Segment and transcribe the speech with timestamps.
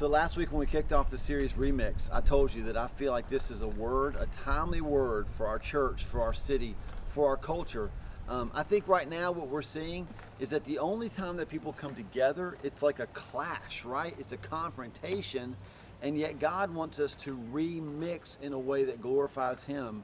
[0.00, 2.86] So last week when we kicked off the series Remix, I told you that I
[2.86, 6.74] feel like this is a word, a timely word for our church, for our city,
[7.08, 7.90] for our culture.
[8.26, 10.08] Um, I think right now what we're seeing
[10.38, 14.16] is that the only time that people come together, it's like a clash, right?
[14.18, 15.54] It's a confrontation,
[16.00, 20.02] and yet God wants us to remix in a way that glorifies Him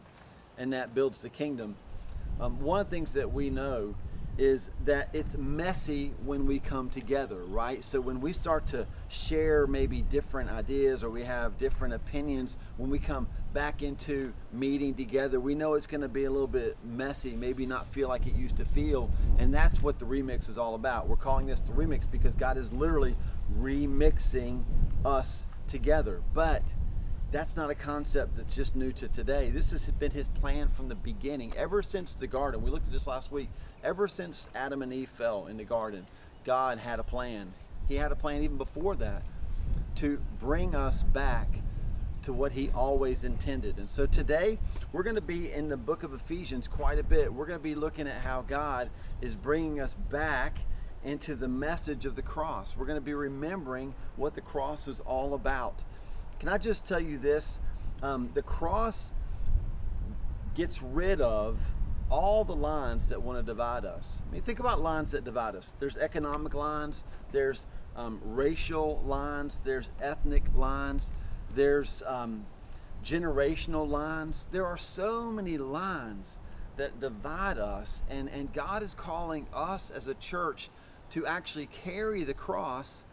[0.59, 1.75] and that builds the kingdom.
[2.39, 3.95] Um, one of the things that we know
[4.39, 7.82] is that it's messy when we come together, right?
[7.82, 12.90] So when we start to share maybe different ideas or we have different opinions, when
[12.90, 16.76] we come back into meeting together, we know it's going to be a little bit
[16.85, 19.11] messy, maybe not feel like it used to feel.
[19.39, 21.09] And that's what the remix is all about.
[21.09, 23.17] We're calling this the remix because God is literally
[23.59, 24.64] remixing
[25.04, 26.21] us together.
[26.34, 26.62] But
[27.36, 29.50] that's not a concept that's just new to today.
[29.50, 32.62] This has been his plan from the beginning, ever since the garden.
[32.62, 33.50] We looked at this last week.
[33.84, 36.06] Ever since Adam and Eve fell in the garden,
[36.47, 37.53] God had a plan.
[37.89, 39.22] He had a plan even before that
[39.97, 41.48] to bring us back
[42.22, 43.77] to what he always intended.
[43.77, 44.59] And so today
[44.91, 47.31] we're going to be in the book of Ephesians quite a bit.
[47.31, 48.89] We're going to be looking at how God
[49.20, 50.61] is bringing us back
[51.05, 52.75] into the message of the cross.
[52.75, 55.84] We're going to be remembering what the cross is all about.
[56.39, 57.59] Can I just tell you this?
[58.03, 59.12] Um, the cross
[60.55, 61.70] gets rid of
[62.11, 64.23] all the lines that want to divide us.
[64.29, 65.77] I mean, think about lines that divide us.
[65.81, 71.11] There's economic lines, there's um, racial lines, there's ethnic lines,
[71.55, 72.47] there's um,
[73.03, 74.47] generational lines.
[74.53, 76.39] There are so many lines
[76.77, 80.69] that divide us, and, and God is calling us as a church
[81.11, 83.05] to actually carry the cross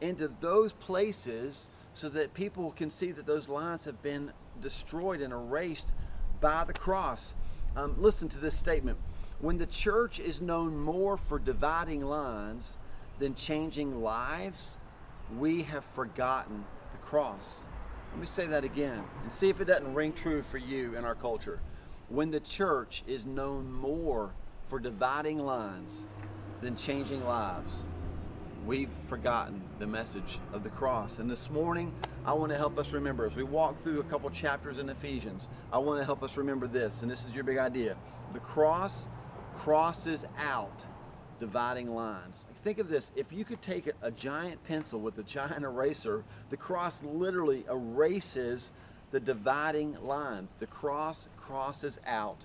[0.00, 4.30] into those places so that people can see that those lines have been
[4.62, 5.92] destroyed and erased
[6.40, 7.34] by the cross.
[7.74, 8.98] Um, listen to this statement.
[9.40, 12.78] When the church is known more for dividing lines
[13.18, 14.78] than changing lives,
[15.40, 17.64] we have forgotten the cross.
[18.12, 21.04] Let me say that again and see if it doesn't ring true for you in
[21.04, 21.58] our culture.
[22.08, 26.06] When the church is known more for dividing lines
[26.60, 27.86] than changing lives,
[28.68, 31.20] we've forgotten the message of the cross.
[31.20, 31.90] And this morning,
[32.26, 35.48] I want to help us remember as we walk through a couple chapters in Ephesians,
[35.72, 37.96] I want to help us remember this, and this is your big idea.
[38.34, 39.08] The cross
[39.54, 40.84] crosses out
[41.38, 42.46] dividing lines.
[42.56, 46.58] Think of this if you could take a, giant pencil with a giant eraser, the
[46.58, 48.70] cross literally erases
[49.12, 50.54] the dividing lines.
[50.58, 52.44] The cross crosses out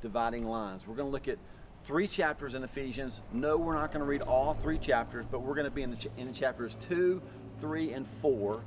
[0.00, 0.86] dividing lines.
[0.86, 1.38] We're going to look at
[1.88, 3.22] three chapters in Ephesians.
[3.32, 5.90] No, we're not going to read all three chapters, but we're going to be in,
[5.92, 7.22] the, in chapters 2,
[7.60, 8.60] 3, and 4.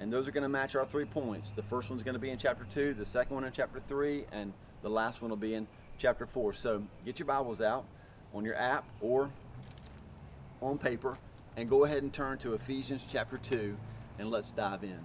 [0.00, 1.50] And those are going to match our three points.
[1.50, 4.24] The first one's going to be in chapter 2, the second one in chapter 3,
[4.32, 5.66] and the last one will be in
[5.98, 6.54] chapter 4.
[6.54, 7.84] So get your Bibles out
[8.32, 9.28] on your app or
[10.62, 11.18] on paper
[11.58, 13.76] and go ahead and turn to Ephesians chapter 2
[14.18, 14.98] and let's dive in.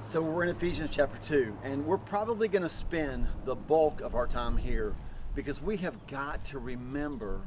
[0.00, 4.14] So we're in Ephesians chapter 2, and we're probably going to spend the bulk of
[4.14, 4.94] our time here
[5.38, 7.40] because we have got to remember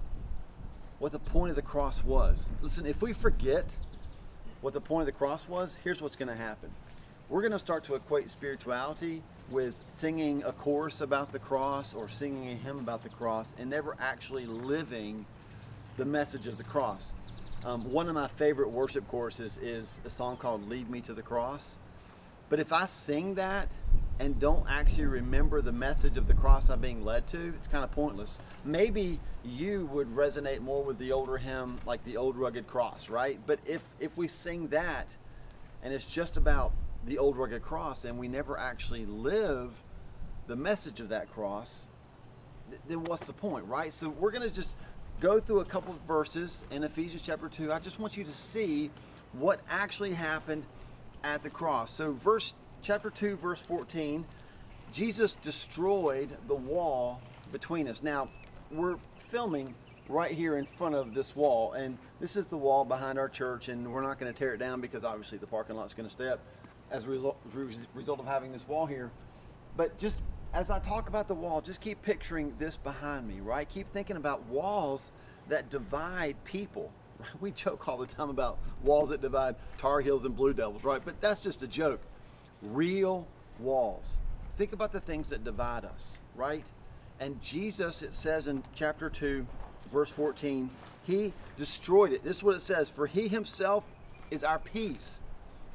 [0.99, 2.49] what the point of the cross was.
[2.61, 3.65] Listen, if we forget
[4.61, 6.71] what the point of the cross was, here's what's going to happen.
[7.29, 12.07] We're going to start to equate spirituality with singing a chorus about the cross or
[12.07, 15.25] singing a hymn about the cross and never actually living
[15.97, 17.13] the message of the cross.
[17.65, 21.21] Um, one of my favorite worship courses is a song called Lead Me to the
[21.21, 21.77] Cross.
[22.51, 23.69] But if I sing that
[24.19, 27.81] and don't actually remember the message of the cross I'm being led to, it's kind
[27.81, 28.41] of pointless.
[28.65, 33.39] Maybe you would resonate more with the older hymn, like the old rugged cross, right?
[33.47, 35.15] But if if we sing that,
[35.81, 36.73] and it's just about
[37.05, 39.81] the old rugged cross, and we never actually live
[40.47, 41.87] the message of that cross,
[42.89, 43.93] then what's the point, right?
[43.93, 44.75] So we're going to just
[45.21, 47.71] go through a couple of verses in Ephesians chapter 2.
[47.71, 48.91] I just want you to see
[49.31, 50.65] what actually happened
[51.23, 51.91] at the cross.
[51.91, 54.25] So verse chapter 2, verse 14,
[54.91, 57.21] Jesus destroyed the wall
[57.51, 58.03] between us.
[58.03, 58.29] Now,
[58.71, 59.73] we're filming
[60.09, 63.69] right here in front of this wall, and this is the wall behind our church,
[63.69, 66.11] and we're not going to tear it down because obviously the parking lot's going to
[66.11, 66.39] stay up
[66.89, 67.37] as a result,
[67.93, 69.11] result of having this wall here.
[69.77, 70.19] But just
[70.53, 73.67] as I talk about the wall, just keep picturing this behind me, right?
[73.67, 75.11] Keep thinking about walls
[75.47, 76.91] that divide people.
[77.41, 81.01] We joke all the time about walls that divide Tar Heels and Blue Devils, right?
[81.03, 82.01] But that's just a joke
[82.61, 83.27] real
[83.59, 84.19] walls.
[84.55, 86.63] Think about the things that divide us, right?
[87.19, 89.45] And Jesus, it says in chapter 2,
[89.91, 90.69] verse 14,
[91.03, 92.23] he destroyed it.
[92.23, 93.85] This is what it says For he himself
[94.29, 95.19] is our peace,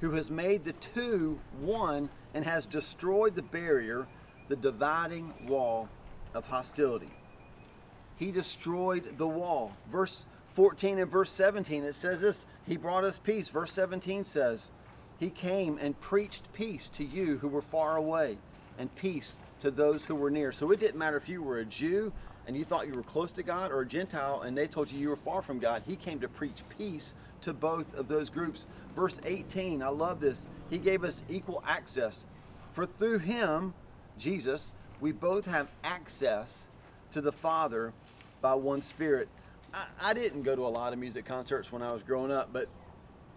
[0.00, 4.06] who has made the two one and has destroyed the barrier,
[4.48, 5.88] the dividing wall
[6.34, 7.10] of hostility.
[8.16, 9.72] He destroyed the wall.
[9.90, 10.26] Verse
[10.56, 13.50] 14 and verse 17, it says this He brought us peace.
[13.50, 14.70] Verse 17 says,
[15.20, 18.38] He came and preached peace to you who were far away
[18.78, 20.52] and peace to those who were near.
[20.52, 22.10] So it didn't matter if you were a Jew
[22.46, 24.98] and you thought you were close to God or a Gentile and they told you
[24.98, 25.82] you were far from God.
[25.86, 27.12] He came to preach peace
[27.42, 28.66] to both of those groups.
[28.94, 30.48] Verse 18, I love this.
[30.70, 32.24] He gave us equal access.
[32.72, 33.74] For through him,
[34.16, 34.72] Jesus,
[35.02, 36.70] we both have access
[37.10, 37.92] to the Father
[38.40, 39.28] by one Spirit.
[40.00, 42.68] I, didn't go to a lot of music concerts when I was growing up, but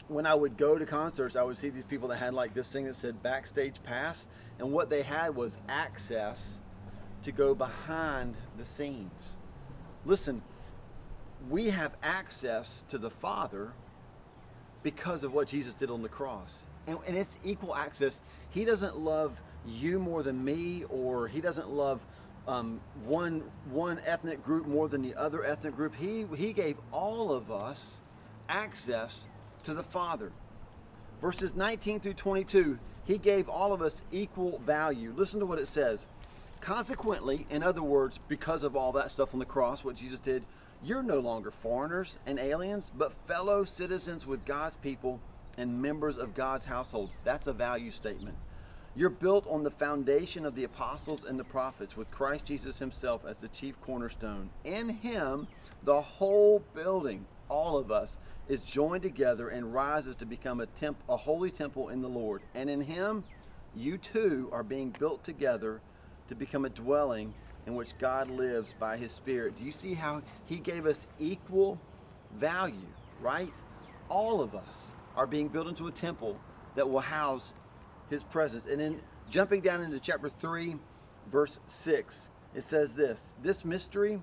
[0.07, 2.71] when I would go to concerts, I would see these people that had like this
[2.71, 4.27] thing that said backstage pass,
[4.57, 6.59] and what they had was access
[7.23, 9.37] to go behind the scenes.
[10.05, 10.41] Listen,
[11.49, 13.73] we have access to the Father
[14.81, 16.65] because of what Jesus did on the cross.
[16.87, 18.21] And, and it's equal access.
[18.49, 22.05] He doesn't love you more than me, or he doesn't love
[22.49, 25.95] um, one one ethnic group more than the other ethnic group.
[25.95, 28.01] He he gave all of us
[28.49, 29.27] access
[29.63, 30.31] to the Father.
[31.21, 35.13] Verses 19 through 22, he gave all of us equal value.
[35.15, 36.07] Listen to what it says.
[36.61, 40.43] Consequently, in other words, because of all that stuff on the cross, what Jesus did,
[40.81, 45.19] you're no longer foreigners and aliens, but fellow citizens with God's people
[45.57, 47.09] and members of God's household.
[47.25, 48.37] That's a value statement.
[48.95, 53.23] You're built on the foundation of the apostles and the prophets, with Christ Jesus himself
[53.25, 54.49] as the chief cornerstone.
[54.63, 55.47] In him,
[55.83, 61.01] the whole building, all of us, is joined together and rises to become a, temp-
[61.07, 62.41] a holy temple in the Lord.
[62.55, 63.23] And in him,
[63.75, 65.81] you too are being built together
[66.27, 67.33] to become a dwelling
[67.67, 69.55] in which God lives by his Spirit.
[69.57, 71.79] Do you see how he gave us equal
[72.35, 72.87] value,
[73.21, 73.53] right?
[74.09, 76.39] All of us are being built into a temple
[76.75, 77.53] that will house
[78.09, 78.65] his presence.
[78.65, 80.75] And then jumping down into chapter 3,
[81.31, 84.21] verse 6, it says this This mystery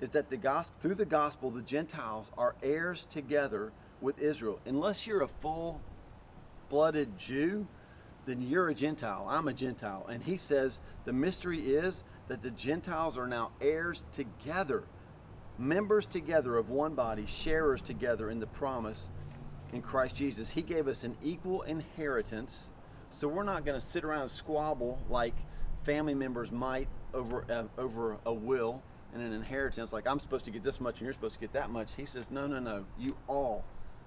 [0.00, 4.60] is that the gospel through the gospel the Gentiles are heirs together with Israel.
[4.66, 5.80] Unless you're a full
[6.68, 7.66] blooded Jew,
[8.26, 9.26] then you're a Gentile.
[9.28, 10.06] I'm a Gentile.
[10.08, 14.84] And he says the mystery is that the Gentiles are now heirs together,
[15.58, 19.08] members together of one body, sharers together in the promise
[19.72, 20.50] in Christ Jesus.
[20.50, 22.70] He gave us an equal inheritance
[23.10, 25.34] so we're not going to sit around and squabble like
[25.84, 28.82] family members might over a, over a will
[29.14, 29.92] and an inheritance.
[29.92, 31.90] Like I'm supposed to get this much and you're supposed to get that much.
[31.96, 32.84] He says, no, no, no.
[32.98, 33.64] You all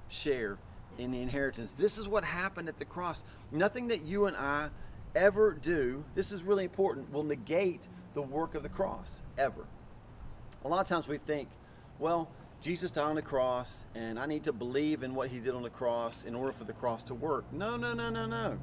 [0.07, 0.57] share
[0.97, 1.73] in the inheritance.
[1.73, 3.23] This is what happened at the cross.
[3.51, 4.69] Nothing that you and I
[5.15, 6.03] ever do.
[6.15, 7.11] This is really important.
[7.11, 9.65] Will negate the work of the cross ever.
[10.63, 11.49] A lot of times we think,
[11.97, 12.29] well,
[12.61, 15.63] Jesus died on the cross, and I need to believe in what he did on
[15.63, 17.45] the cross in order for the cross to work.
[17.51, 18.59] No, no, no, no, no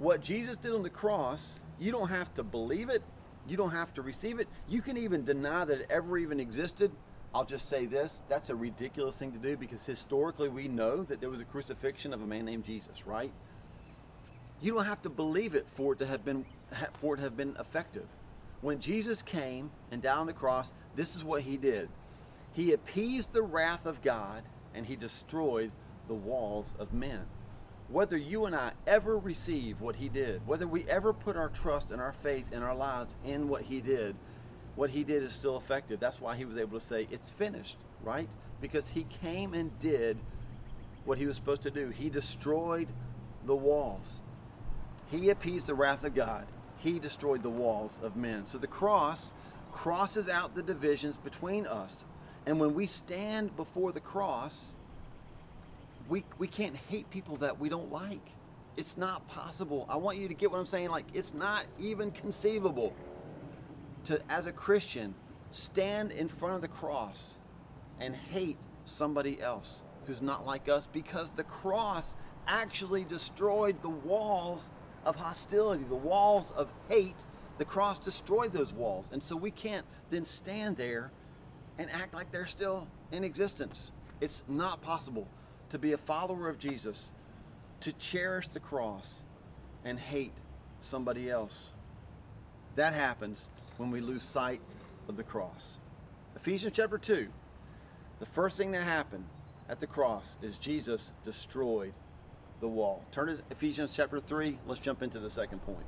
[0.00, 3.02] what Jesus did on the cross, you don't have to believe it.
[3.46, 4.48] You don't have to receive it.
[4.66, 6.90] You can even deny that it ever even existed.
[7.34, 11.20] I'll just say this that's a ridiculous thing to do because historically we know that
[11.20, 13.30] there was a crucifixion of a man named Jesus, right?
[14.60, 16.46] You don't have to believe it for it to have been
[16.92, 18.06] for it to have been effective.
[18.62, 21.90] When Jesus came and died on the cross, this is what he did.
[22.52, 24.44] He appeased the wrath of God
[24.74, 25.72] and he destroyed
[26.08, 27.26] the walls of men
[27.90, 31.90] whether you and I ever receive what he did, whether we ever put our trust
[31.90, 34.14] and our faith in our lives in what he did,
[34.76, 35.98] what he did is still effective.
[35.98, 38.28] That's why he was able to say, It's finished, right?
[38.60, 40.18] Because he came and did
[41.04, 41.88] what he was supposed to do.
[41.90, 42.88] He destroyed
[43.44, 44.22] the walls,
[45.10, 46.46] he appeased the wrath of God,
[46.78, 48.46] he destroyed the walls of men.
[48.46, 49.32] So the cross
[49.72, 52.04] crosses out the divisions between us.
[52.46, 54.74] And when we stand before the cross,
[56.10, 58.32] we, we can't hate people that we don't like.
[58.76, 59.86] It's not possible.
[59.88, 60.90] I want you to get what I'm saying.
[60.90, 62.92] Like, it's not even conceivable
[64.04, 65.14] to, as a Christian,
[65.50, 67.38] stand in front of the cross
[68.00, 72.16] and hate somebody else who's not like us because the cross
[72.48, 74.72] actually destroyed the walls
[75.04, 77.24] of hostility, the walls of hate.
[77.58, 79.10] The cross destroyed those walls.
[79.12, 81.12] And so we can't then stand there
[81.78, 83.92] and act like they're still in existence.
[84.20, 85.28] It's not possible
[85.70, 87.12] to be a follower of Jesus,
[87.80, 89.22] to cherish the cross
[89.84, 90.32] and hate
[90.80, 91.70] somebody else.
[92.76, 94.60] That happens when we lose sight
[95.08, 95.78] of the cross.
[96.36, 97.28] Ephesians chapter 2,
[98.18, 99.24] the first thing that happened
[99.68, 101.92] at the cross is Jesus destroyed
[102.60, 103.04] the wall.
[103.10, 104.58] Turn to Ephesians chapter 3.
[104.66, 105.86] Let's jump into the second point.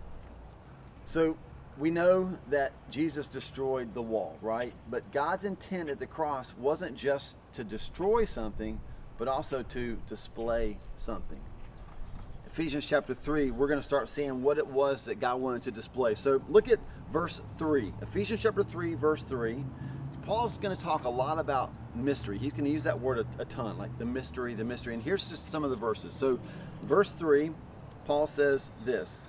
[1.04, 1.36] So,
[1.78, 4.74] we know that Jesus destroyed the wall, right?
[4.90, 8.78] But God's intent at the cross wasn't just to destroy something,
[9.22, 11.38] but also to display something.
[12.44, 15.70] Ephesians chapter 3, we're going to start seeing what it was that God wanted to
[15.70, 16.16] display.
[16.16, 16.80] So look at
[17.12, 17.92] verse 3.
[18.02, 19.64] Ephesians chapter 3, verse 3.
[20.22, 22.36] Paul's going to talk a lot about mystery.
[22.36, 24.92] He's going to use that word a, a ton, like the mystery, the mystery.
[24.92, 26.12] And here's just some of the verses.
[26.12, 26.40] So
[26.82, 27.52] verse 3,
[28.06, 29.22] Paul says this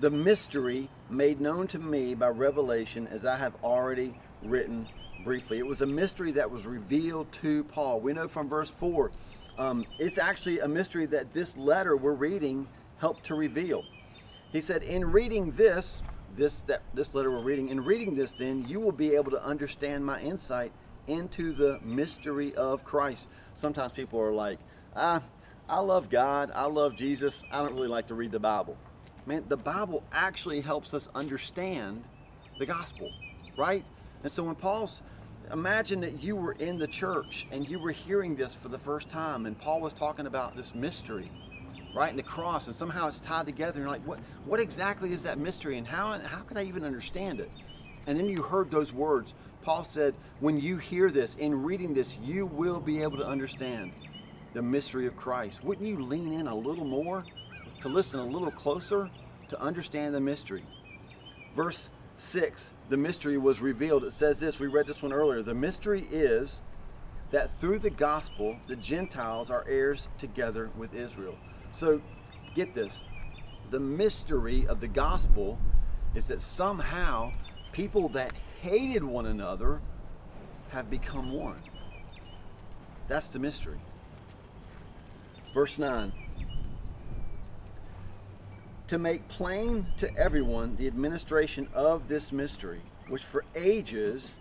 [0.00, 4.86] The mystery made known to me by revelation, as I have already written
[5.24, 5.58] briefly.
[5.58, 8.00] It was a mystery that was revealed to Paul.
[8.00, 9.10] We know from verse 4,
[9.58, 12.68] um, it's actually a mystery that this letter we're reading
[12.98, 13.84] helped to reveal.
[14.52, 16.02] He said, In reading this,
[16.36, 19.42] this that this letter we're reading, in reading this, then you will be able to
[19.42, 20.72] understand my insight
[21.06, 23.28] into the mystery of Christ.
[23.54, 24.58] Sometimes people are like,
[24.94, 25.22] ah,
[25.68, 28.76] I love God, I love Jesus, I don't really like to read the Bible.
[29.24, 32.04] Man, the Bible actually helps us understand
[32.58, 33.10] the gospel,
[33.56, 33.84] right?
[34.26, 35.02] And so when Paul's
[35.52, 39.08] imagine that you were in the church and you were hearing this for the first
[39.08, 41.30] time and Paul was talking about this mystery
[41.94, 45.12] right in the cross and somehow it's tied together and you're like what what exactly
[45.12, 47.52] is that mystery and how how can I even understand it
[48.08, 52.18] and then you heard those words Paul said, when you hear this, in reading this,
[52.20, 53.92] you will be able to understand
[54.54, 55.62] the mystery of Christ.
[55.62, 57.24] Wouldn't you lean in a little more
[57.80, 59.08] to listen a little closer
[59.50, 60.64] to understand the mystery?
[61.54, 64.04] Verse 6, the mystery was revealed.
[64.04, 65.42] It says this, we read this one earlier.
[65.42, 66.62] The mystery is
[67.30, 71.36] that through the gospel, the Gentiles are heirs together with Israel.
[71.72, 72.00] So
[72.54, 73.02] get this
[73.70, 75.58] the mystery of the gospel
[76.14, 77.32] is that somehow
[77.72, 79.80] people that hated one another
[80.70, 81.62] have become one.
[83.08, 83.78] That's the mystery.
[85.52, 86.12] Verse 9
[88.88, 94.36] To make plain to everyone the administration of this mystery, which for ages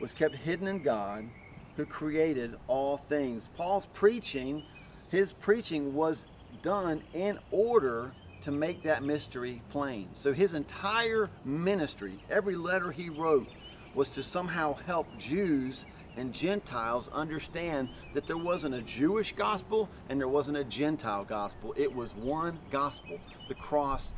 [0.00, 1.28] was kept hidden in God
[1.76, 3.48] who created all things.
[3.56, 4.62] Paul's preaching,
[5.08, 6.26] his preaching was
[6.62, 8.12] done in order
[8.42, 10.06] to make that mystery plain.
[10.12, 13.48] So his entire ministry, every letter he wrote,
[13.92, 15.84] was to somehow help Jews
[16.16, 21.74] and Gentiles understand that there wasn't a Jewish gospel and there wasn't a Gentile gospel.
[21.76, 23.18] It was one gospel.
[23.48, 24.14] The cross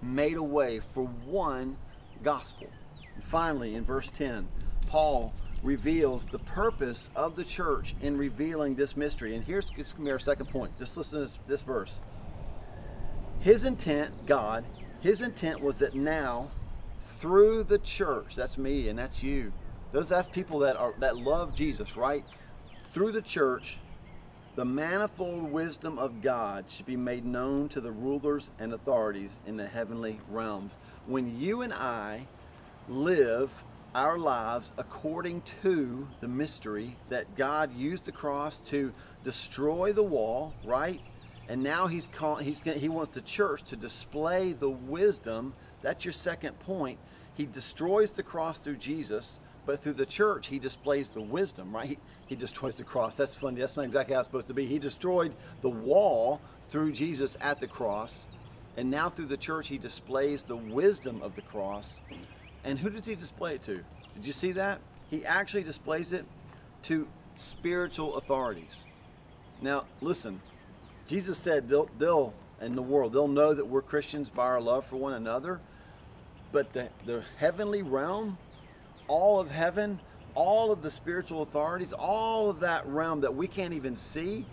[0.00, 1.76] made a way for one
[2.22, 2.68] gospel.
[3.14, 4.48] And finally, in verse 10,
[4.86, 9.34] Paul reveals the purpose of the church in revealing this mystery.
[9.34, 10.78] And here's, here's our second point.
[10.78, 12.00] Just listen to this, this verse.
[13.40, 14.64] His intent, God,
[15.00, 16.50] his intent was that now,
[17.02, 19.52] through the church, that's me and that's you,
[19.92, 22.24] those that's people that are that love Jesus, right?
[22.92, 23.78] Through the church,
[24.56, 29.56] the manifold wisdom of God should be made known to the rulers and authorities in
[29.56, 30.78] the heavenly realms.
[31.06, 32.26] When you and I
[32.88, 33.62] live
[33.94, 38.90] our lives according to the mystery that God used the cross to
[39.24, 41.00] destroy the wall, right?
[41.48, 46.12] and now he's calling he's he wants the church to display the wisdom that's your
[46.12, 46.98] second point
[47.34, 51.90] he destroys the cross through jesus but through the church he displays the wisdom right?
[51.90, 53.14] He, he destroys the cross.
[53.14, 53.60] That's funny.
[53.60, 54.64] That's not exactly how it's supposed to be.
[54.64, 58.28] He destroyed the wall through jesus at the cross.
[58.78, 62.00] And now through the church he displays the wisdom of the cross.
[62.64, 63.84] And who does he display it to?
[64.14, 64.80] Did you see that?
[65.10, 66.24] He actually displays it
[66.84, 68.86] to spiritual authorities.
[69.60, 70.40] Now listen.
[71.06, 72.32] Jesus said they'll, they'll
[72.62, 75.60] in the world, they'll know that we're Christians by our love for one another.
[76.52, 78.38] But the, the heavenly realm,
[79.08, 80.00] all of heaven,
[80.34, 84.46] all of the spiritual authorities, all of that realm that we can't even see,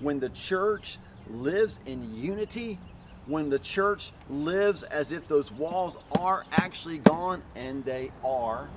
[0.00, 2.78] when the church lives in unity,
[3.26, 8.68] when the church lives as if those walls are actually gone, and they are,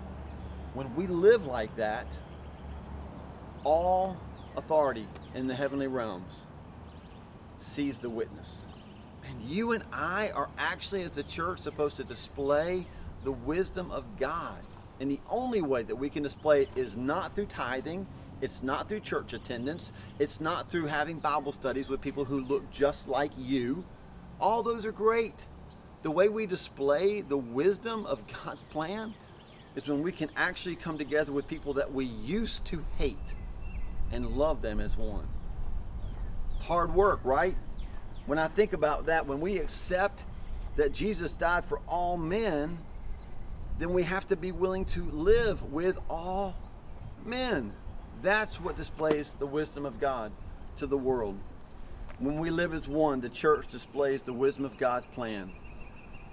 [0.73, 2.19] when we live like that,
[3.63, 4.17] all
[4.55, 6.45] authority in the heavenly realms
[7.59, 8.65] sees the witness.
[9.27, 12.87] And you and I are actually, as the church, supposed to display
[13.23, 14.59] the wisdom of God.
[14.99, 18.07] And the only way that we can display it is not through tithing,
[18.41, 22.69] it's not through church attendance, it's not through having Bible studies with people who look
[22.71, 23.85] just like you.
[24.39, 25.47] All those are great.
[26.03, 29.13] The way we display the wisdom of God's plan
[29.75, 33.35] is when we can actually come together with people that we used to hate
[34.11, 35.27] and love them as one.
[36.53, 37.55] It's hard work, right?
[38.25, 40.23] When I think about that, when we accept
[40.77, 42.77] that Jesus died for all men,
[43.77, 46.55] then we have to be willing to live with all
[47.25, 47.73] men.
[48.21, 50.31] That's what displays the wisdom of God
[50.77, 51.37] to the world.
[52.19, 55.51] When we live as one, the church displays the wisdom of God's plan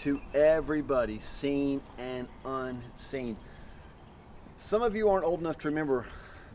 [0.01, 3.37] to everybody, seen and unseen.
[4.57, 6.07] Some of you aren't old enough to remember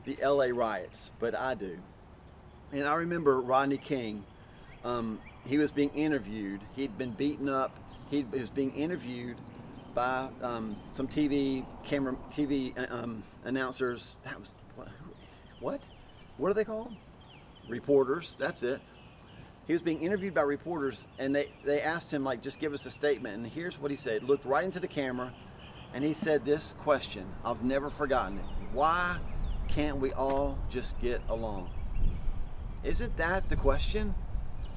[0.06, 1.78] the LA riots, but I do.
[2.72, 4.24] And I remember Rodney King.
[4.86, 6.62] Um, he was being interviewed.
[6.76, 7.76] He'd been beaten up.
[8.10, 9.38] He was being interviewed
[9.98, 14.16] by um, some TV camera TV uh, um, announcers.
[14.26, 14.54] That was
[15.60, 15.82] what?
[16.38, 16.94] What are they called?
[17.68, 18.38] Reporters.
[18.40, 18.80] That's it.
[19.66, 22.86] he was being interviewed by reporters, and they, they asked him, like, just give us
[22.86, 23.38] a statement.
[23.38, 24.22] And here's what he said.
[24.22, 25.34] Looked right into the camera,
[25.96, 27.26] and he said this question.
[27.44, 28.46] I've never forgotten it.
[28.74, 29.18] Why
[29.68, 31.72] can't we all just get along?
[32.84, 34.14] Isn't that the question?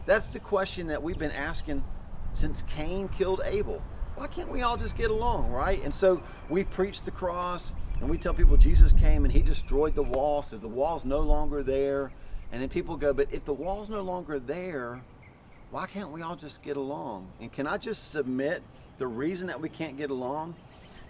[0.06, 1.84] That's the question that we've been asking
[2.32, 3.82] since Cain killed Abel.
[4.20, 5.82] Why can't we all just get along, right?
[5.82, 7.72] And so we preach the cross
[8.02, 11.20] and we tell people Jesus came and he destroyed the wall, so the wall's no
[11.20, 12.12] longer there.
[12.52, 15.00] And then people go, but if the wall's no longer there,
[15.70, 17.32] why can't we all just get along?
[17.40, 18.62] And can I just submit
[18.98, 20.54] the reason that we can't get along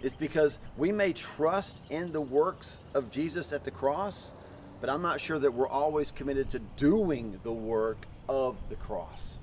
[0.01, 4.31] is because we may trust in the works of Jesus at the cross,
[4.79, 9.37] but I'm not sure that we're always committed to doing the work of the cross.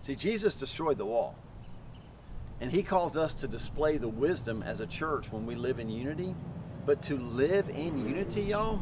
[0.00, 1.34] See, Jesus destroyed the wall.
[2.60, 5.88] And he calls us to display the wisdom as a church when we live in
[5.88, 6.34] unity.
[6.86, 8.80] But to live in unity, y'all,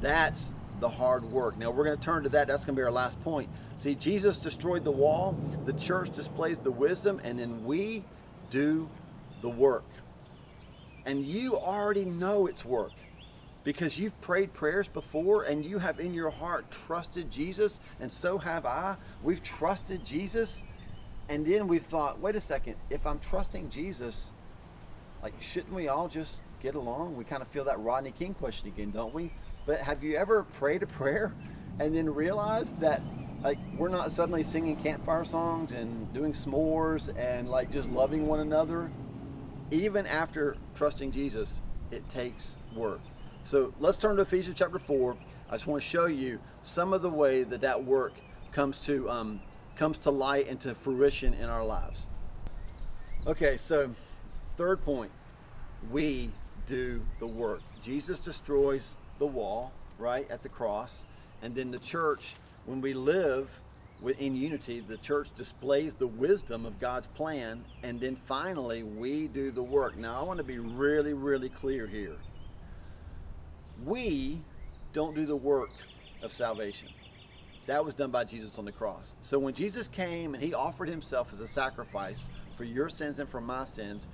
[0.00, 1.58] that's the hard work.
[1.58, 2.48] Now we're going to turn to that.
[2.48, 3.48] That's going to be our last point.
[3.76, 8.04] See, Jesus destroyed the wall, the church displays the wisdom, and then we
[8.50, 8.88] do
[9.42, 9.84] the work.
[11.06, 12.92] And you already know it's work
[13.64, 18.38] because you've prayed prayers before and you have in your heart trusted Jesus, and so
[18.38, 18.96] have I.
[19.22, 20.64] We've trusted Jesus,
[21.30, 24.32] and then we've thought, wait a second, if I'm trusting Jesus,
[25.22, 27.16] like, shouldn't we all just get along?
[27.16, 29.32] We kind of feel that Rodney King question again, don't we?
[29.64, 31.32] But have you ever prayed a prayer
[31.78, 33.00] and then realized that
[33.44, 38.40] like we're not suddenly singing campfire songs and doing s'mores and like just loving one
[38.40, 38.90] another?
[39.70, 41.60] Even after trusting Jesus,
[41.92, 43.00] it takes work.
[43.44, 45.16] So let's turn to Ephesians chapter 4.
[45.48, 48.14] I just want to show you some of the way that that work
[48.50, 49.40] comes to um,
[49.80, 52.06] comes to light and to fruition in our lives.
[53.26, 53.90] Okay, so
[54.48, 55.10] third point,
[55.90, 56.30] we
[56.66, 57.62] do the work.
[57.80, 61.06] Jesus destroys the wall, right, at the cross.
[61.40, 62.34] And then the church,
[62.66, 63.58] when we live
[64.18, 67.64] in unity, the church displays the wisdom of God's plan.
[67.82, 69.96] And then finally, we do the work.
[69.96, 72.18] Now, I want to be really, really clear here.
[73.86, 74.42] We
[74.92, 75.70] don't do the work
[76.22, 76.90] of salvation.
[77.70, 79.14] That was done by Jesus on the cross.
[79.20, 83.28] So when Jesus came and he offered himself as a sacrifice for your sins and
[83.28, 84.08] for my sins,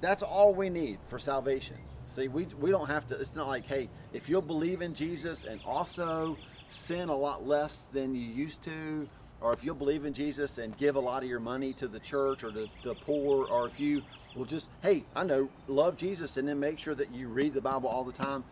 [0.00, 1.76] that's all we need for salvation.
[2.06, 5.44] See, we, we don't have to, it's not like, hey, if you'll believe in Jesus
[5.44, 9.06] and also sin a lot less than you used to,
[9.42, 12.00] or if you'll believe in Jesus and give a lot of your money to the
[12.00, 14.00] church or to the poor, or if you
[14.34, 17.60] will just, hey, I know, love Jesus and then make sure that you read the
[17.60, 18.44] Bible all the time.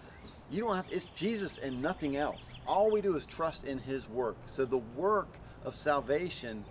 [0.50, 2.58] You don't have to, it's Jesus and nothing else.
[2.66, 4.36] All we do is trust in His work.
[4.46, 6.64] So the work of salvation,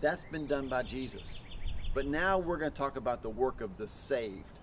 [0.00, 1.42] that's been done by Jesus.
[1.92, 4.60] But now we're going to talk about the work of the saved.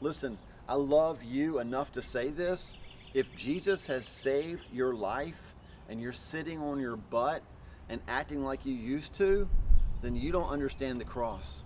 [0.00, 2.76] Listen, I love you enough to say this.
[3.14, 5.52] If Jesus has saved your life
[5.88, 7.42] and you're sitting on your butt
[7.88, 9.48] and acting like you used to,
[10.02, 11.64] then you don't understand the cross.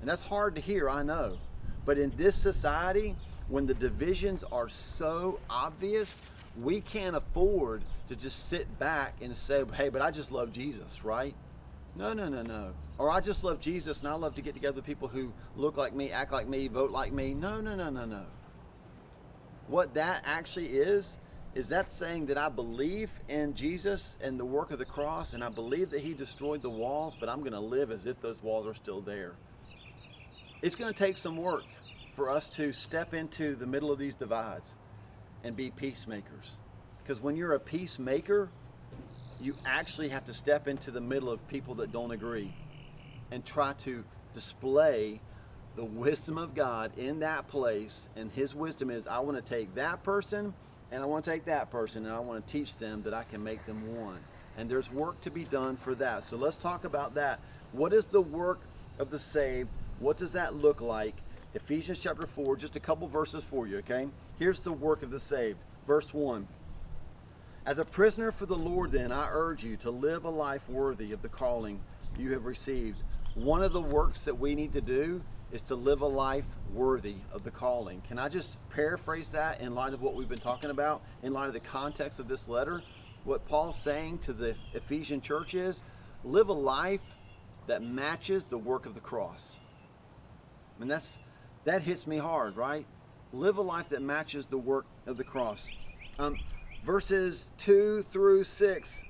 [0.00, 1.38] And that's hard to hear, I know.
[1.84, 3.16] But in this society,
[3.48, 6.20] when the divisions are so obvious,
[6.60, 11.04] we can't afford to just sit back and say, hey, but I just love Jesus,
[11.04, 11.34] right?
[11.96, 12.72] No, no, no, no.
[12.98, 15.76] Or I just love Jesus and I love to get together with people who look
[15.76, 17.34] like me, act like me, vote like me.
[17.34, 18.24] No, no, no, no, no.
[19.66, 21.18] What that actually is,
[21.54, 25.42] is that saying that I believe in Jesus and the work of the cross and
[25.42, 28.42] I believe that he destroyed the walls, but I'm going to live as if those
[28.42, 29.34] walls are still there.
[30.62, 31.64] It's going to take some work
[32.18, 34.74] for us to step into the middle of these divides
[35.44, 36.56] and be peacemakers.
[37.00, 38.48] Because when you're a peacemaker,
[39.40, 42.52] you actually have to step into the middle of people that don't agree
[43.30, 44.02] and try to
[44.34, 45.20] display
[45.76, 48.08] the wisdom of God in that place.
[48.16, 50.54] And His wisdom is I want to take that person
[50.90, 53.22] and I want to take that person and I want to teach them that I
[53.22, 54.18] can make them one.
[54.56, 56.24] And there's work to be done for that.
[56.24, 57.38] So let's talk about that.
[57.70, 58.58] What is the work
[58.98, 59.70] of the saved?
[60.00, 61.14] What does that look like?
[61.58, 64.06] Ephesians chapter 4, just a couple verses for you, okay?
[64.38, 65.58] Here's the work of the saved.
[65.88, 66.46] Verse 1.
[67.66, 71.10] As a prisoner for the Lord, then, I urge you to live a life worthy
[71.10, 71.80] of the calling
[72.16, 73.02] you have received.
[73.34, 77.16] One of the works that we need to do is to live a life worthy
[77.32, 78.02] of the calling.
[78.02, 81.48] Can I just paraphrase that in light of what we've been talking about, in light
[81.48, 82.82] of the context of this letter?
[83.24, 85.82] What Paul's saying to the Ephesian church is
[86.22, 87.02] live a life
[87.66, 89.56] that matches the work of the cross.
[90.76, 91.18] I mean, that's,
[91.68, 92.86] that hits me hard, right?
[93.32, 95.68] Live a life that matches the work of the cross.
[96.18, 96.38] Um,
[96.82, 99.04] verses 2 through 6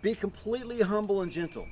[0.00, 1.66] Be completely humble and gentle.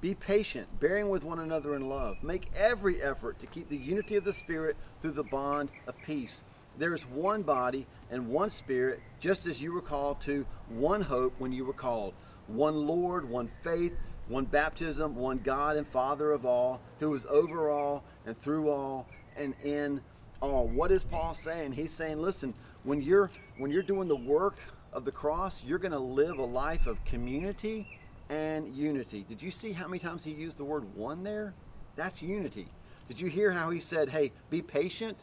[0.00, 2.16] Be patient, bearing with one another in love.
[2.24, 6.42] Make every effort to keep the unity of the Spirit through the bond of peace.
[6.76, 11.34] There is one body and one Spirit, just as you were called to one hope
[11.38, 12.14] when you were called
[12.48, 13.94] one Lord, one faith,
[14.26, 19.06] one baptism, one God and Father of all, who is over all and through all
[19.36, 20.00] and in
[20.40, 20.66] all.
[20.66, 21.72] What is Paul saying?
[21.72, 24.56] He's saying, listen, when you're when you're doing the work
[24.92, 29.24] of the cross, you're going to live a life of community and unity.
[29.28, 31.54] Did you see how many times he used the word one there?
[31.96, 32.68] That's unity.
[33.08, 35.16] Did you hear how he said, "Hey, be patient,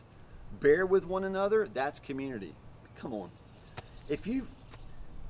[0.60, 1.68] bear with one another"?
[1.74, 2.56] That's community.
[2.98, 3.30] Come on.
[4.10, 4.48] If you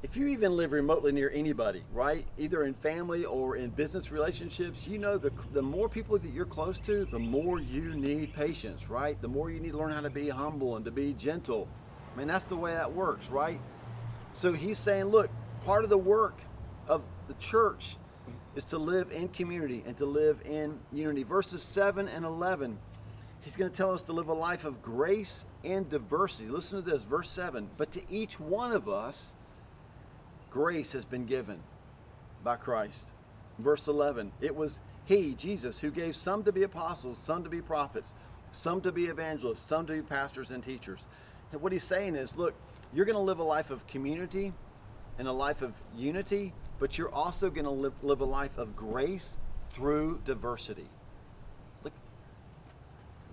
[0.03, 4.85] if you even live remotely near anybody, right, either in family or in business relationships,
[4.85, 8.89] you know the, the more people that you're close to, the more you need patience,
[8.89, 9.19] right?
[9.21, 11.69] The more you need to learn how to be humble and to be gentle.
[12.13, 13.61] I mean, that's the way that works, right?
[14.33, 15.31] So he's saying, look,
[15.63, 16.37] part of the work
[16.85, 17.95] of the church
[18.57, 21.23] is to live in community and to live in unity.
[21.23, 22.77] Verses 7 and 11,
[23.39, 26.49] he's going to tell us to live a life of grace and diversity.
[26.49, 27.69] Listen to this, verse 7.
[27.77, 29.33] But to each one of us,
[30.53, 31.59] grace has been given
[32.43, 33.09] by Christ.
[33.57, 37.59] Verse 11, it was He, Jesus, who gave some to be apostles, some to be
[37.59, 38.13] prophets,
[38.51, 41.07] some to be evangelists, some to be pastors and teachers.
[41.51, 42.53] And what he's saying is look,
[42.93, 44.53] you're going to live a life of community
[45.17, 48.75] and a life of unity, but you're also going to live, live a life of
[48.75, 49.37] grace
[49.69, 50.87] through diversity.
[51.83, 51.93] Look,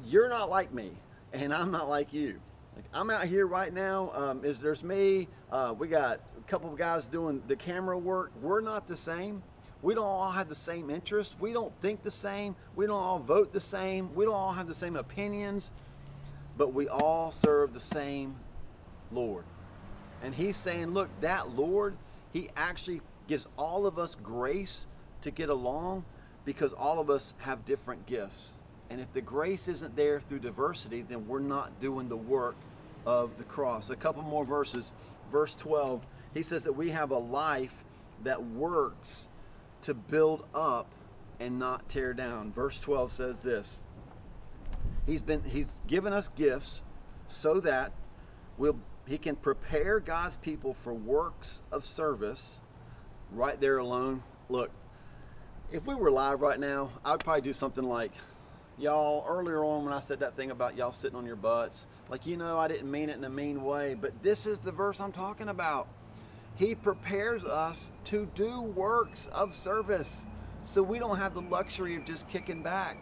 [0.06, 0.92] you're not like me,
[1.34, 2.40] and I'm not like you.
[2.76, 4.12] Like I'm out here right now.
[4.14, 5.28] Um, is there's me?
[5.50, 8.32] Uh, we got a couple of guys doing the camera work.
[8.40, 9.42] We're not the same.
[9.82, 11.34] We don't all have the same interests.
[11.40, 12.54] We don't think the same.
[12.76, 14.14] We don't all vote the same.
[14.14, 15.72] We don't all have the same opinions.
[16.56, 18.36] But we all serve the same
[19.10, 19.44] Lord.
[20.22, 21.96] And he's saying, look, that Lord,
[22.32, 24.86] he actually gives all of us grace
[25.22, 26.04] to get along
[26.44, 28.56] because all of us have different gifts.
[28.90, 32.56] And if the grace isn't there through diversity, then we're not doing the work
[33.06, 33.88] of the cross.
[33.88, 34.92] A couple more verses.
[35.30, 37.84] Verse 12, he says that we have a life
[38.24, 39.28] that works
[39.82, 40.88] to build up
[41.38, 42.52] and not tear down.
[42.52, 43.80] Verse 12 says this.
[45.06, 46.82] He's been he's given us gifts
[47.26, 47.92] so that
[48.58, 52.60] we'll he can prepare God's people for works of service
[53.32, 54.22] right there alone.
[54.48, 54.70] Look,
[55.72, 58.12] if we were live right now, I would probably do something like
[58.80, 61.86] y'all earlier on when I said that thing about y'all sitting on your butts.
[62.08, 64.72] Like, you know, I didn't mean it in a mean way, but this is the
[64.72, 65.88] verse I'm talking about.
[66.56, 70.26] He prepares us to do works of service.
[70.64, 72.96] So we don't have the luxury of just kicking back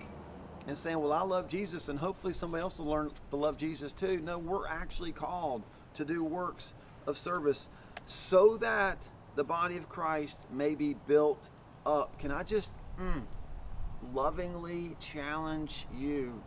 [0.66, 3.92] and saying, Well, I love Jesus, and hopefully somebody else will learn to love Jesus
[3.92, 4.20] too.
[4.20, 5.62] No, we're actually called
[5.94, 6.74] to do works
[7.06, 7.68] of service
[8.06, 11.48] so that the body of Christ may be built
[11.84, 12.18] up.
[12.18, 13.22] Can I just mm,
[14.12, 16.42] lovingly challenge you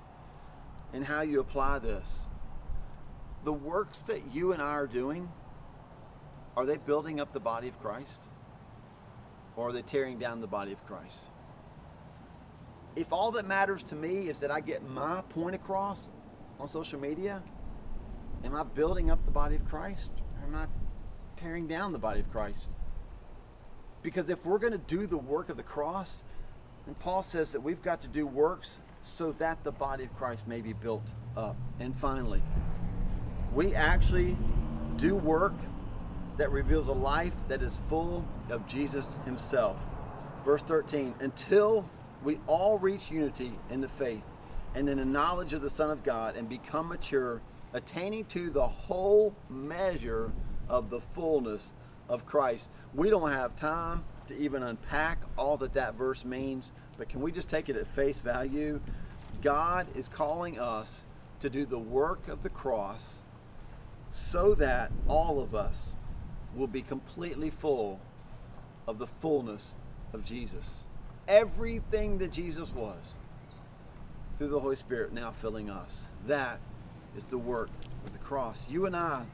[0.94, 2.30] in how you apply this?
[3.44, 5.30] The works that you and I are doing,
[6.56, 8.24] are they building up the body of Christ?
[9.56, 11.32] Or are they tearing down the body of Christ?
[12.96, 16.10] If all that matters to me is that I get my point across
[16.60, 17.42] on social media,
[18.44, 20.12] am I building up the body of Christ?
[20.42, 20.68] Or am I
[21.38, 22.70] tearing down the body of Christ?
[24.04, 26.24] Because if we're going to do the work of the cross,
[26.88, 30.48] and Paul says that we've got to do works so that the body of Christ
[30.48, 31.56] may be built up.
[31.80, 32.44] And finally,
[33.54, 34.38] we actually
[34.98, 35.54] do work
[36.38, 39.78] that reveals a life that is full of Jesus himself.
[40.46, 41.88] Verse 13, until
[42.24, 44.26] we all reach unity in the faith
[44.76, 47.42] and in the knowledge of the Son of God and become mature,
[47.74, 50.32] attaining to the whole measure
[50.70, 51.74] of the fullness
[52.10, 52.70] of Christ.
[52.94, 57.32] We don't have time to even unpack all that that verse means, but can we
[57.32, 58.80] just take it at face value?
[59.42, 61.06] God is calling us
[61.40, 63.22] to do the work of the cross
[64.12, 65.94] so that all of us
[66.56, 68.00] will be completely full
[68.88, 69.76] of the fullness
[70.14, 70.84] of Jesus.
[71.28, 73.16] Everything that Jesus was
[74.38, 76.10] through the Holy Spirit now filling us.
[76.28, 76.60] That
[77.16, 77.70] is the work
[78.06, 78.68] of the cross.
[78.70, 79.26] You and I,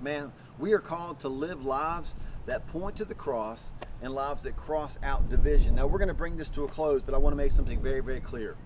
[0.00, 2.14] man, we are called to live lives
[2.46, 5.74] that point to the cross and lives that cross out division.
[5.74, 7.80] Now, we're going to bring this to a close, but I want to make something
[7.80, 8.56] very, very clear.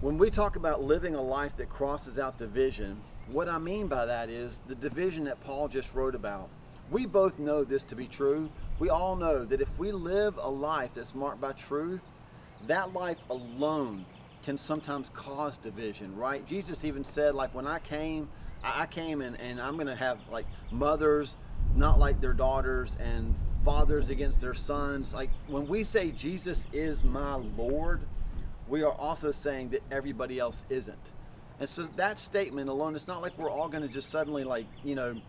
[0.00, 4.06] When we talk about living a life that crosses out division, what I mean by
[4.06, 6.48] that is the division that Paul just wrote about.
[6.90, 8.50] We both know this to be true.
[8.78, 12.20] We all know that if we live a life that's marked by truth,
[12.66, 14.06] that life alone
[14.42, 16.46] can sometimes cause division, right?
[16.46, 18.28] Jesus even said, like, when I came,
[18.64, 21.36] I came and, and I'm going to have like mothers
[21.76, 25.14] not like their daughters and fathers against their sons.
[25.14, 28.02] Like, when we say Jesus is my Lord,
[28.68, 31.10] we are also saying that everybody else isn't.
[31.58, 34.66] And so that statement alone, it's not like we're all going to just suddenly, like,
[34.82, 35.20] you know,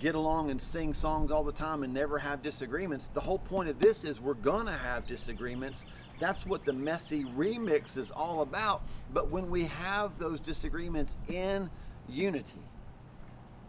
[0.00, 3.08] get along and sing songs all the time and never have disagreements.
[3.12, 5.84] The whole point of this is we're going to have disagreements.
[6.20, 8.82] That's what the messy remix is all about.
[9.12, 11.70] But when we have those disagreements in
[12.08, 12.64] unity,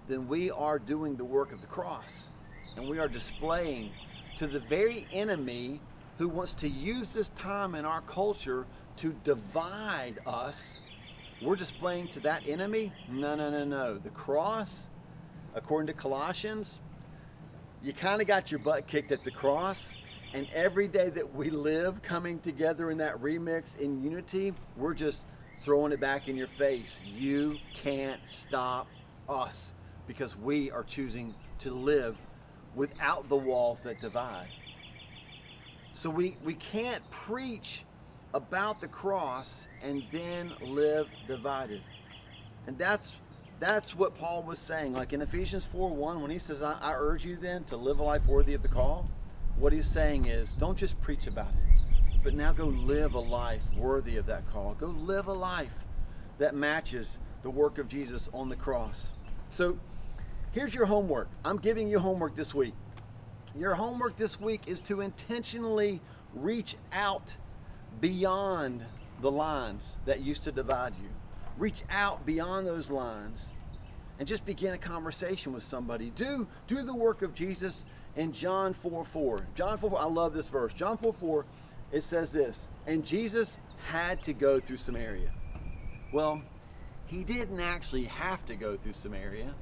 [0.08, 2.32] then we are doing the work of the cross.
[2.76, 3.92] And we are displaying
[4.38, 5.80] to the very enemy
[6.18, 8.66] who wants to use this time in our culture
[8.98, 10.80] to divide us.
[11.42, 13.98] We're displaying to that enemy, no, no, no, no.
[13.98, 14.90] The cross
[15.54, 16.80] according to Colossians,
[17.82, 19.96] you kind of got your butt kicked at the cross.
[20.34, 25.28] And every day that we live coming together in that remix in unity, we're just
[25.62, 27.00] throwing it back in your face.
[27.06, 28.88] You can't stop
[29.30, 29.75] us
[30.08, 32.18] because we are choosing to live
[32.76, 34.50] without the walls that divide.
[35.94, 37.86] So we, we can't preach
[38.34, 41.82] about the cross and then live divided.
[42.68, 43.16] And that's
[43.60, 44.94] that's what Paul was saying.
[44.94, 48.00] Like in Ephesians 4 1, when he says, I, I, urge you then to live
[48.00, 49.06] a life worthy of the call,
[49.58, 51.82] what he's saying is, don't just preach about it,
[52.22, 54.74] but now go live a life worthy of that call.
[54.74, 55.86] Go live a life
[56.38, 59.14] that matches the work of Jesus on the cross.
[59.50, 59.78] So
[60.56, 61.30] here's your homework.
[61.44, 62.74] I'm giving you homework this week.
[63.56, 66.02] Your homework this week is to intentionally
[66.34, 67.38] reach out
[68.02, 68.84] beyond
[69.22, 71.10] the lines that used to divide you
[71.58, 73.54] reach out beyond those lines
[74.20, 76.10] and just begin a conversation with somebody.
[76.12, 79.48] Do do the work of Jesus in John 4 4.
[79.56, 80.74] John 4, 4 I love this verse.
[80.74, 81.46] John 4 4,
[81.92, 85.32] it says this, and Jesus had to go through Samaria.
[86.14, 86.42] Well,
[87.06, 89.54] he didn't actually have to go through Samaria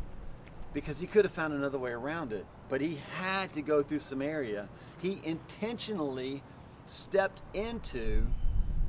[0.73, 2.45] because he could have found another way around it.
[2.69, 4.67] But he had to go through Samaria.
[5.01, 6.43] He intentionally
[6.85, 8.27] stepped into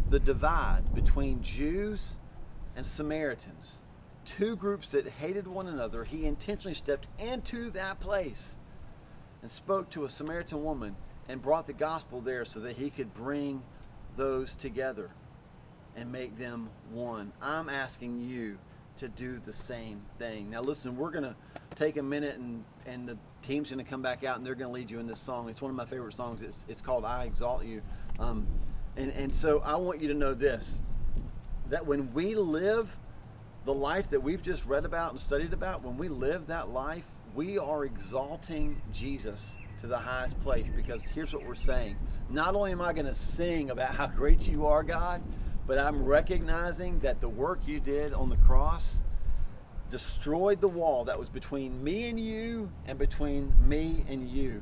[0.08, 2.16] the divide between Jews
[2.76, 3.78] and Samaritans,
[4.24, 8.56] two groups that hated one another, he intentionally stepped into that place
[9.42, 10.96] and spoke to a Samaritan woman
[11.28, 13.62] and brought the gospel there so that he could bring
[14.16, 15.10] those together
[15.96, 17.32] and make them one.
[17.40, 18.58] I'm asking you
[18.96, 20.50] to do the same thing.
[20.50, 21.36] Now, listen, we're going to
[21.74, 24.70] take a minute and, and the team's going to come back out and they're going
[24.70, 25.48] to lead you in this song.
[25.48, 26.42] It's one of my favorite songs.
[26.42, 27.82] It's, it's called I Exalt You.
[28.18, 28.46] Um,
[28.96, 30.80] and, and so I want you to know this
[31.70, 32.94] that when we live
[33.64, 37.06] the life that we've just read about and studied about, when we live that life,
[37.34, 41.96] we are exalting Jesus to the highest place because here's what we're saying.
[42.28, 45.22] Not only am I going to sing about how great you are, God,
[45.66, 49.00] but I'm recognizing that the work you did on the cross
[49.94, 54.60] destroyed the wall that was between me and you and between me and you.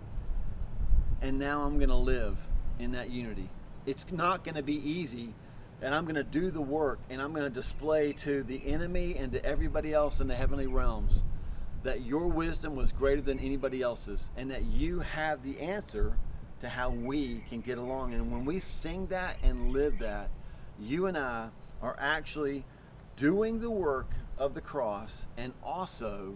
[1.23, 2.37] And now I'm going to live
[2.79, 3.49] in that unity.
[3.87, 5.33] It's not going to be easy
[5.81, 9.16] and I'm going to do the work and I'm going to display to the enemy
[9.16, 11.25] and to everybody else in the heavenly realms
[11.83, 16.18] that your wisdom was greater than anybody else's and that you have the answer
[16.61, 18.12] to how we can get along.
[18.12, 20.29] And when we sing that and live that,
[20.79, 21.49] you and I
[21.81, 22.66] are actually
[23.16, 24.11] doing the work
[24.42, 26.35] of the cross and also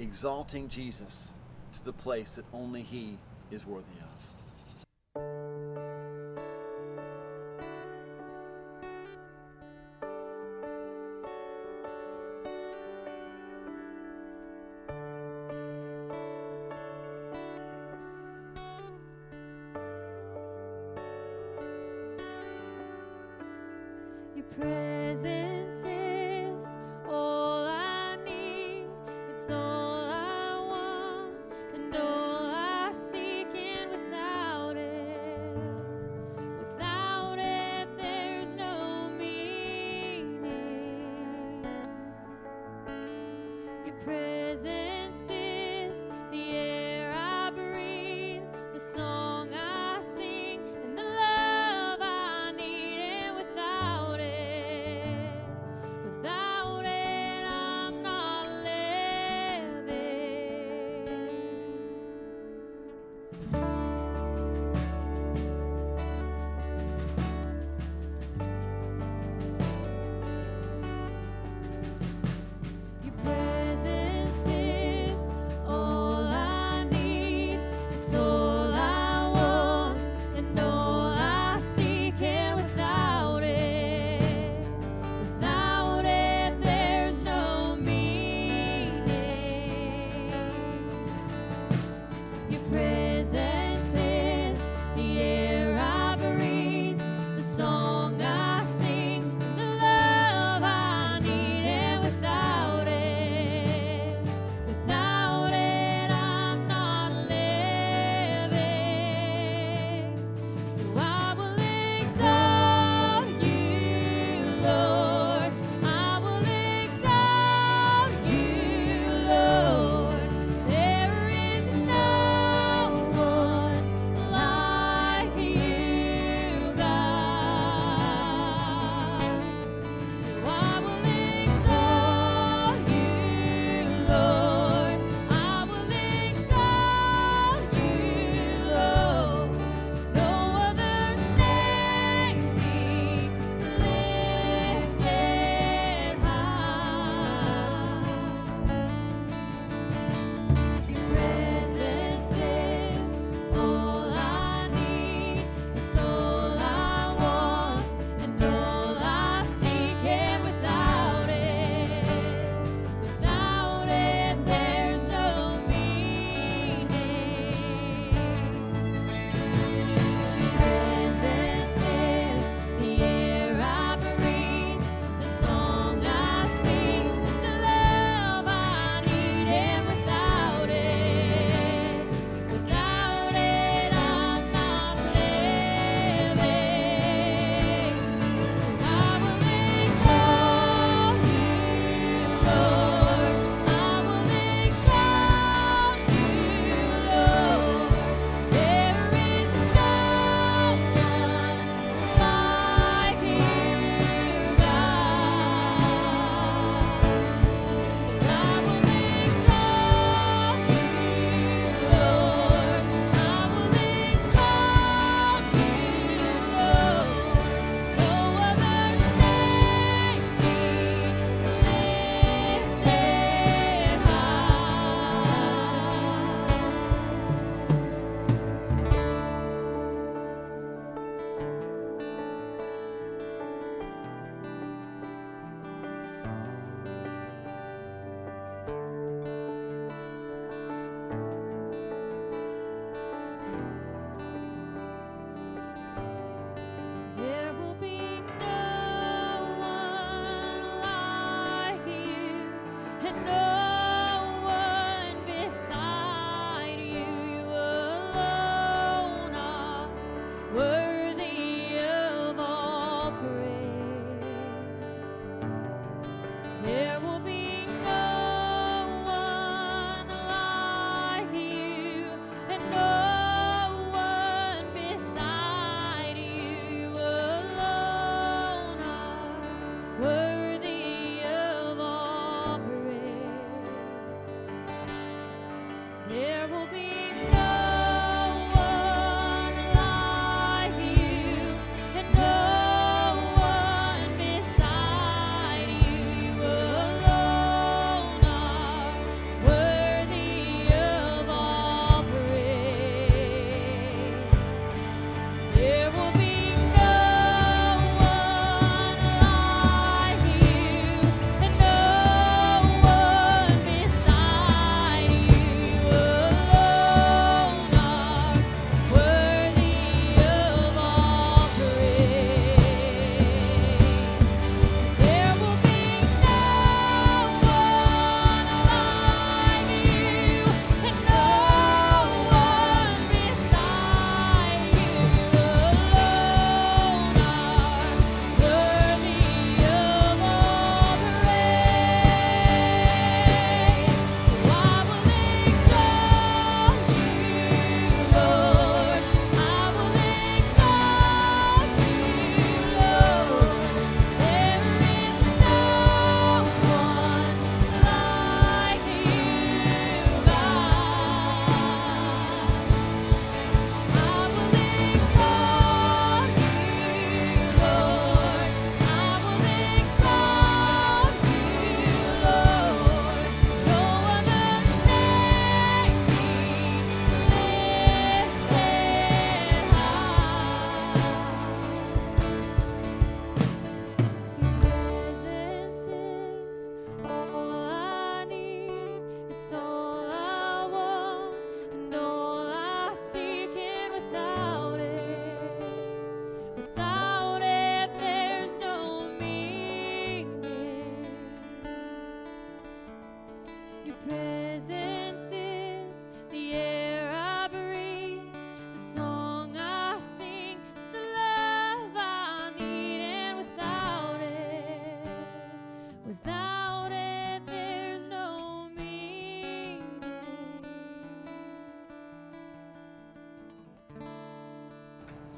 [0.00, 1.32] exalting Jesus
[1.72, 3.18] to the place that only He
[3.52, 4.11] is worthy of.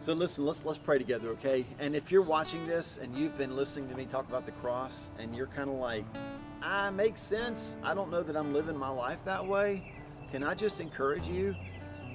[0.04, 1.64] So listen, let's let's pray together, okay?
[1.78, 5.08] And if you're watching this and you've been listening to me talk about the cross
[5.18, 6.04] and you're kind of like,
[6.62, 7.78] ah, "I make sense.
[7.82, 9.94] I don't know that I'm living my life that way.
[10.30, 11.56] Can I just encourage you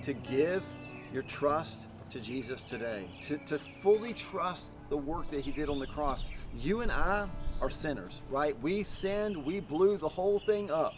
[0.03, 0.63] to give
[1.11, 5.79] your trust to Jesus today, to, to fully trust the work that he did on
[5.79, 6.29] the cross.
[6.59, 7.27] You and I
[7.59, 8.55] are sinners, right?
[8.61, 10.93] We sinned, we blew the whole thing up.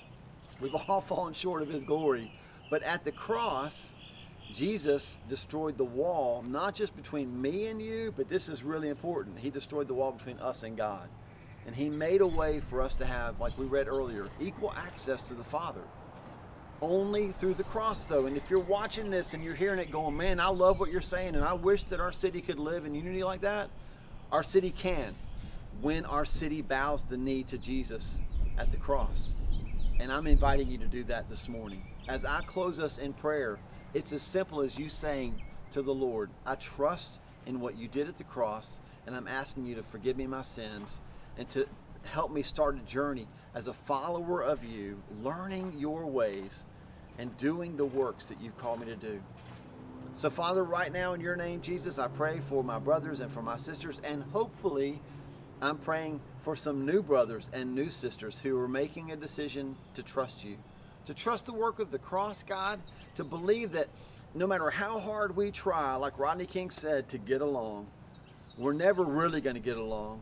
[0.59, 2.37] We've all fallen short of his glory.
[2.69, 3.93] But at the cross,
[4.51, 9.39] Jesus destroyed the wall, not just between me and you, but this is really important.
[9.39, 11.07] He destroyed the wall between us and God.
[11.65, 15.21] And He made a way for us to have, like we read earlier, equal access
[15.23, 15.81] to the Father.
[16.81, 18.25] Only through the cross, though.
[18.25, 21.01] And if you're watching this and you're hearing it going, man, I love what you're
[21.01, 23.69] saying, and I wish that our city could live in unity like that,
[24.31, 25.15] our city can
[25.81, 28.21] when our city bows the knee to Jesus
[28.57, 29.35] at the cross.
[29.99, 31.83] And I'm inviting you to do that this morning.
[32.07, 33.59] As I close us in prayer,
[33.93, 38.07] it's as simple as you saying to the Lord, I trust in what you did
[38.07, 41.01] at the cross, and I'm asking you to forgive me my sins
[41.37, 41.67] and to
[42.05, 46.65] help me start a journey as a follower of you, learning your ways
[47.17, 49.21] and doing the works that you've called me to do.
[50.13, 53.41] So, Father, right now in your name, Jesus, I pray for my brothers and for
[53.41, 54.99] my sisters, and hopefully,
[55.61, 60.03] I'm praying for some new brothers and new sisters who are making a decision to
[60.03, 60.57] trust you,
[61.05, 62.79] to trust the work of the cross, God,
[63.15, 63.87] to believe that
[64.33, 67.87] no matter how hard we try, like Rodney King said, to get along,
[68.57, 70.21] we're never really going to get along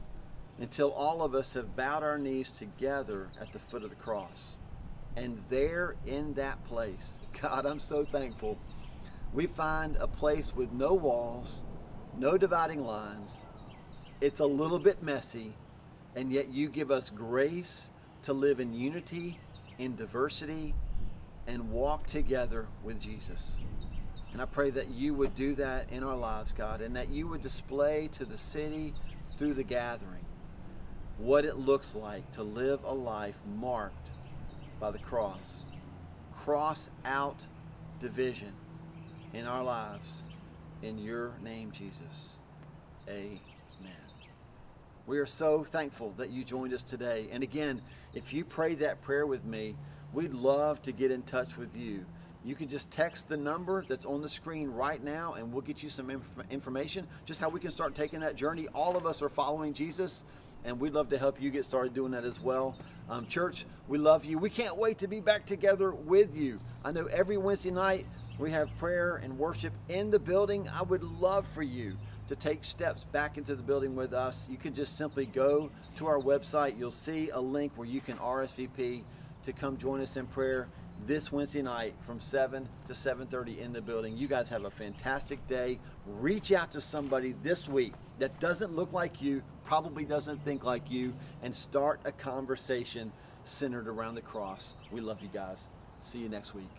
[0.60, 4.58] until all of us have bowed our knees together at the foot of the cross.
[5.16, 8.58] And there in that place, God, I'm so thankful,
[9.34, 11.64] we find a place with no walls,
[12.18, 13.46] no dividing lines.
[14.22, 15.54] It's a little bit messy,
[16.16, 17.92] and yet you give us grace
[18.24, 19.40] to live in unity,
[19.78, 20.74] in diversity,
[21.50, 23.58] and walk together with Jesus.
[24.32, 27.28] And I pray that you would do that in our lives, God, and that you
[27.28, 28.94] would display to the city
[29.36, 30.26] through the gathering
[31.18, 34.12] what it looks like to live a life marked
[34.80, 35.64] by the cross.
[36.36, 37.48] Cross out
[38.00, 38.54] division
[39.34, 40.22] in our lives.
[40.84, 42.38] In your name, Jesus.
[43.10, 43.40] Amen.
[45.08, 47.28] We are so thankful that you joined us today.
[47.32, 47.82] And again,
[48.14, 49.76] if you prayed that prayer with me,
[50.14, 52.06] we'd love to get in touch with you.
[52.44, 55.84] You can just text the number that's on the screen right now, and we'll get
[55.84, 58.68] you some inf- information, just how we can start taking that journey.
[58.74, 60.24] All of us are following Jesus,
[60.64, 62.78] and we'd love to help you get started doing that as well.
[63.10, 64.38] Um, church, we love you.
[64.38, 66.60] We can't wait to be back together with you.
[66.86, 68.06] I know every Wednesday night
[68.38, 70.70] we have prayer and worship in the building.
[70.70, 71.98] I would love for you
[72.30, 74.48] to take steps back into the building with us.
[74.50, 76.78] You can just simply go to our website.
[76.78, 79.04] You'll see a link where you can RSVP
[79.50, 80.68] to come join us in prayer
[81.08, 84.16] this Wednesday night from 7 to 7:30 in the building.
[84.16, 85.80] You guys have a fantastic day.
[86.06, 90.92] Reach out to somebody this week that doesn't look like you, probably doesn't think like
[90.92, 93.12] you, and start a conversation
[93.44, 94.76] centered around the cross.
[94.92, 95.70] We love you guys.
[96.02, 96.70] See you next week.